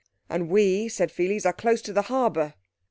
[0.31, 2.55] "And we," said Pheles, "are close to the harbour."